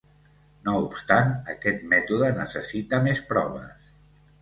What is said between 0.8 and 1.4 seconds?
obstant,